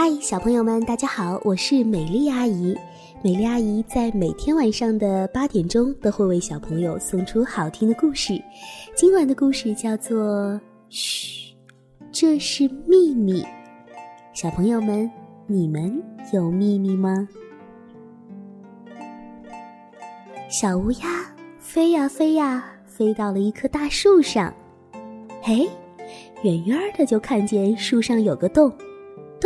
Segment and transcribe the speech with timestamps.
[0.00, 2.72] 嗨，小朋友们，大家好，我是美丽阿姨。
[3.20, 8.40] 美丽阿姨在每天晚上的八点钟都会为小朋友送出好听的故事。
[8.94, 10.52] 今晚的故事叫做
[10.88, 11.52] 《嘘，
[12.12, 13.42] 这是秘密》。
[14.32, 15.10] 小朋友们，
[15.48, 16.00] 你们
[16.32, 17.28] 有秘密吗？
[20.48, 24.54] 小乌鸦飞呀飞呀，飞到了一棵大树上。
[25.42, 25.68] 嘿，
[26.44, 28.72] 远远的就看见树上有个洞。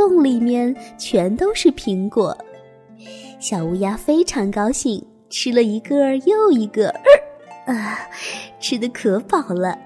[0.03, 2.37] 洞里面全都是苹果，
[3.39, 6.93] 小乌鸦非常高兴，吃了一个又一个，
[7.67, 8.01] 啊，
[8.59, 9.79] 吃的可饱了，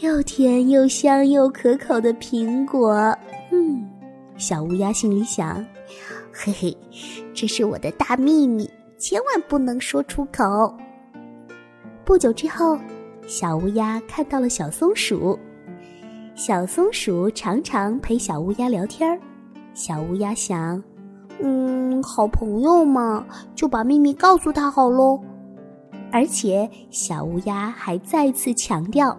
[0.00, 3.16] 又甜又香又可口的苹果。
[3.50, 3.88] 嗯，
[4.36, 5.64] 小乌鸦心里想：
[6.30, 6.76] 嘿嘿，
[7.32, 8.68] 这是我的大秘密，
[8.98, 10.76] 千万不能说出口。
[12.04, 12.78] 不久之后，
[13.26, 15.38] 小乌鸦看到了小松鼠。
[16.34, 19.20] 小松鼠常常陪小乌鸦聊天儿，
[19.74, 20.82] 小乌鸦想，
[21.40, 25.20] 嗯，好朋友嘛，就把秘密告诉他好喽。
[26.10, 29.16] 而且小乌鸦还再次强调：“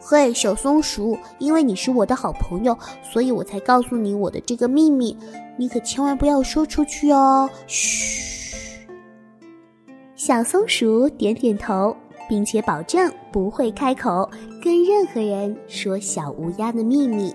[0.00, 5.16] 嘿，小松鼠，因为你是我的好朋友，所以我才告诉你我的这个秘密，
[5.56, 8.86] 你可千万不要说出去哦。”嘘。
[10.14, 11.94] 小松鼠点点头。
[12.28, 14.28] 并且保证不会开口
[14.62, 17.34] 跟任何人说小乌鸦的秘密。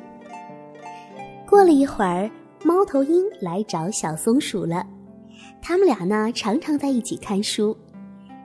[1.47, 2.29] 过了一会儿，
[2.63, 4.85] 猫头鹰来找小松鼠了。
[5.61, 7.75] 他们俩呢，常常在一起看书。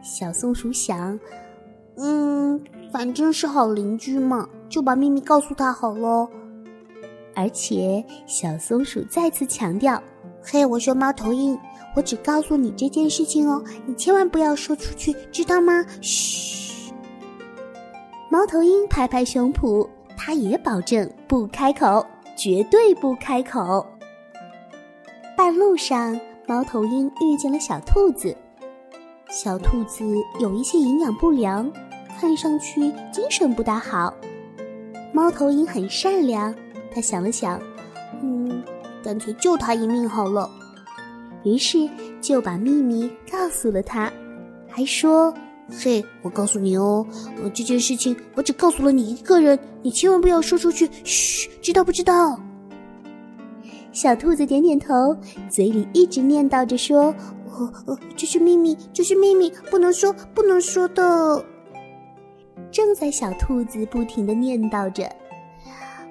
[0.03, 1.19] 小松鼠想
[1.97, 2.60] ：“嗯，
[2.92, 6.28] 反正是好邻居嘛，就把秘密告诉他好喽。”
[7.34, 10.03] 而且，小松鼠再次强调
[10.42, 11.58] ：“嘿，我说猫头鹰。”
[11.97, 15.83] 我只告诉你这件事情哦，你千万不要说出去，知道吗？
[16.03, 16.92] 嘘。
[18.28, 22.05] 猫头鹰拍拍胸脯，他也保证不开口，
[22.36, 23.86] 绝对不开口。
[25.34, 28.36] 半路上，猫头鹰遇见了小兔子。
[29.31, 30.05] 小兔子
[30.38, 31.72] 有一些营养不良，
[32.20, 34.12] 看上去精神不大好。
[35.15, 36.54] 猫头鹰很善良，
[36.94, 37.59] 他想了想，
[38.22, 38.62] 嗯，
[39.03, 40.50] 干脆救他一命好了。
[41.46, 41.88] 于是
[42.20, 44.12] 就把秘密告诉了他，
[44.68, 45.32] 还说
[45.80, 47.06] ：“嘿，我告诉你哦，
[47.54, 52.36] 这件事情我只告诉了你一个人，你千万不要说出去，嘘，知道不知道？”
[53.92, 55.16] 小兔子点点头，
[55.48, 57.14] 嘴里一直念叨着说
[57.46, 61.44] ：“哦哦，这是秘密，这是秘密，不能说，不能说的。”
[62.72, 65.08] 正在小兔子不停的念叨着，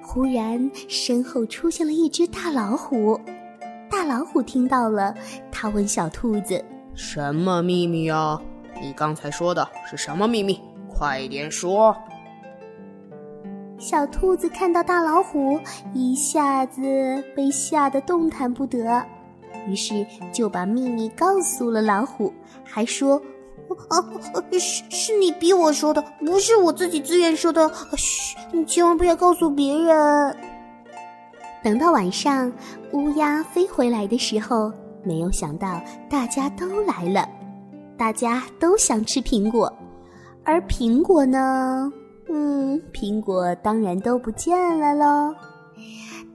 [0.02, 3.20] 忽然身后出现了一只大老虎。
[3.96, 5.14] 大老虎听到了，
[5.50, 6.62] 他问小兔子
[6.94, 8.38] ：“什么秘密啊？
[8.78, 10.60] 你刚才说的是什么秘密？
[10.86, 11.96] 快点说！”
[13.80, 15.58] 小兔子看到大老虎，
[15.94, 16.82] 一下子
[17.34, 19.02] 被吓得动弹不得，
[19.66, 22.30] 于是就把秘密告诉了老虎，
[22.62, 23.16] 还说
[23.88, 23.96] ：“啊，
[24.60, 27.66] 是是你逼我说的，不是我自己自愿说的。
[27.96, 30.36] 嘘，你千万不要告诉别人。”
[31.66, 32.52] 等到晚上，
[32.92, 34.72] 乌鸦飞回来的时候，
[35.02, 37.28] 没有想到大家都来了，
[37.98, 39.76] 大家都想吃苹果，
[40.44, 41.92] 而苹果呢，
[42.28, 45.34] 嗯，苹果当然都不见了喽。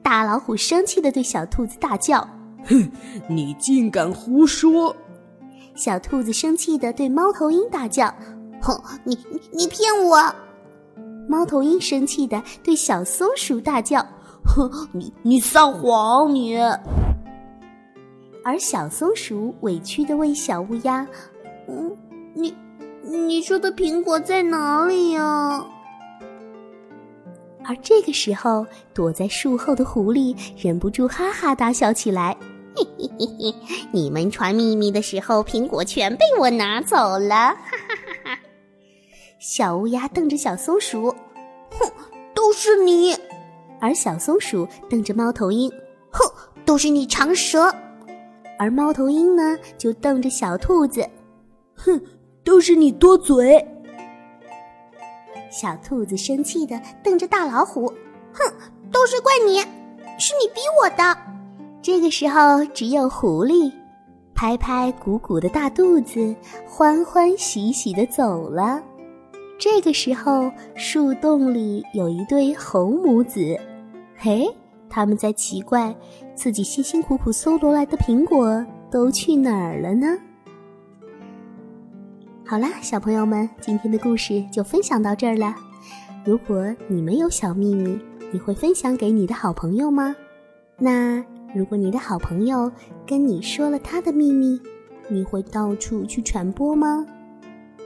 [0.03, 2.27] 大老虎生气的对小兔子大叫
[2.67, 2.91] ：“哼，
[3.29, 4.93] 你竟敢胡说！”
[5.75, 8.13] 小兔子生气的对猫头鹰大叫
[8.61, 9.17] ：“哼，你
[9.53, 10.35] 你骗我！”
[11.29, 14.05] 猫头鹰生气的对小松鼠大叫。
[14.51, 16.57] 哼，你你撒谎你！
[18.43, 21.07] 而小松鼠委屈的问小乌鸦
[21.69, 21.95] ：“嗯，
[22.33, 22.53] 你
[23.01, 25.63] 你说的苹果在哪里呀？”
[27.63, 32.35] 而这个时候，躲在树后的狐狸忍不住哈哈大笑起来
[32.75, 33.55] ：“嘿嘿嘿嘿，
[33.93, 37.95] 你们传秘密的时候，苹果全被我拿走了！”哈哈
[38.25, 38.39] 哈哈！
[39.39, 41.15] 小乌鸦瞪着小松鼠
[41.79, 41.89] ：“哼，
[42.33, 43.15] 都是你！”
[43.81, 45.69] 而小松鼠瞪着猫头鹰，
[46.11, 46.23] 哼，
[46.63, 47.69] 都是你长舌；
[48.59, 51.03] 而猫头鹰呢，就瞪着小兔子，
[51.75, 51.99] 哼，
[52.43, 53.67] 都是你多嘴。
[55.51, 57.87] 小兔子生气的瞪着大老虎，
[58.31, 58.53] 哼，
[58.91, 59.59] 都是怪你，
[60.19, 61.17] 是你逼我的。
[61.81, 63.73] 这个时候，只有狐狸
[64.35, 66.35] 拍拍鼓鼓的大肚子，
[66.67, 68.81] 欢欢喜喜的走了。
[69.57, 73.59] 这个时候，树洞里有一对红母子。
[74.23, 74.47] 嘿，
[74.87, 75.95] 他们在奇怪
[76.35, 80.15] 自己辛辛苦苦搜罗来的苹果都去哪儿了呢？
[82.45, 85.55] 好啦，小朋友们，今天的故事就分享到这儿了。
[86.23, 87.99] 如果你们有小秘密，
[88.31, 90.15] 你会分享给你的好朋友吗？
[90.77, 91.25] 那
[91.55, 92.71] 如果你的好朋友
[93.07, 94.61] 跟你说了他的秘密，
[95.07, 97.03] 你会到处去传播吗？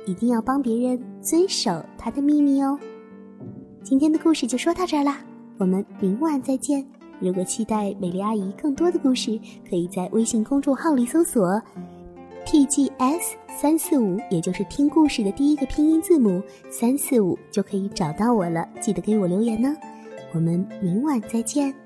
[0.05, 2.77] 一定要帮别人遵守他的秘密哦。
[3.81, 5.19] 今天的故事就说到这儿啦，
[5.57, 6.85] 我们明晚再见。
[7.19, 11.61] 如果期待美丽阿姨更多的故事，可以在微信公众号里搜索
[12.45, 18.67] “tgs 三四五”，也就是听故事的第一个拼音字母三四五，就可以找到我了。
[18.81, 19.75] 记得给我留言呢。
[20.33, 21.84] 我们明晚再见。